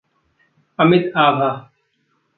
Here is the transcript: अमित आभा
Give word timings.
अमित 0.79 1.11
आभा 1.17 1.49